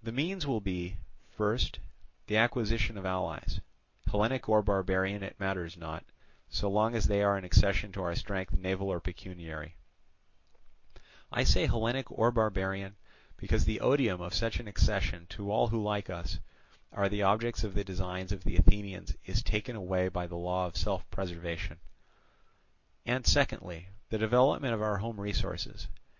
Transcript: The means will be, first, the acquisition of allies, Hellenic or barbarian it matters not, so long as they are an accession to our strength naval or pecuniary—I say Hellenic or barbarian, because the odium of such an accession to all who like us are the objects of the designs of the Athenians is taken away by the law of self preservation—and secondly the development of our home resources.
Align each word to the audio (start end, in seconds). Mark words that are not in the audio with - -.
The 0.00 0.12
means 0.12 0.46
will 0.46 0.60
be, 0.60 0.98
first, 1.32 1.80
the 2.28 2.36
acquisition 2.36 2.96
of 2.96 3.04
allies, 3.04 3.60
Hellenic 4.08 4.48
or 4.48 4.62
barbarian 4.62 5.24
it 5.24 5.40
matters 5.40 5.76
not, 5.76 6.04
so 6.48 6.70
long 6.70 6.94
as 6.94 7.06
they 7.08 7.20
are 7.24 7.36
an 7.36 7.42
accession 7.42 7.90
to 7.90 8.00
our 8.04 8.14
strength 8.14 8.52
naval 8.56 8.86
or 8.92 9.00
pecuniary—I 9.00 11.42
say 11.42 11.66
Hellenic 11.66 12.12
or 12.12 12.30
barbarian, 12.30 12.94
because 13.36 13.64
the 13.64 13.80
odium 13.80 14.20
of 14.20 14.34
such 14.34 14.60
an 14.60 14.68
accession 14.68 15.26
to 15.30 15.50
all 15.50 15.66
who 15.66 15.82
like 15.82 16.08
us 16.08 16.38
are 16.92 17.08
the 17.08 17.24
objects 17.24 17.64
of 17.64 17.74
the 17.74 17.82
designs 17.82 18.30
of 18.30 18.44
the 18.44 18.54
Athenians 18.56 19.16
is 19.26 19.42
taken 19.42 19.74
away 19.74 20.06
by 20.06 20.28
the 20.28 20.36
law 20.36 20.66
of 20.68 20.76
self 20.76 21.10
preservation—and 21.10 23.26
secondly 23.26 23.88
the 24.10 24.18
development 24.18 24.74
of 24.74 24.80
our 24.82 24.98
home 24.98 25.18
resources. 25.20 25.88